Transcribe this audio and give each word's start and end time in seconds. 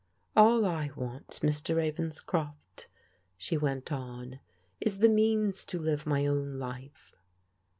"All 0.35 0.65
I 0.65 0.89
want, 0.95 1.39
Mr. 1.43 1.75
Ravenscroft," 1.75 2.87
she 3.37 3.55
went 3.55 3.91
on," 3.91 4.39
is 4.81 4.97
the 4.97 5.07
neans 5.07 5.63
to 5.67 5.77
live 5.77 6.07
my 6.07 6.25
own 6.25 6.57
life." 6.57 7.13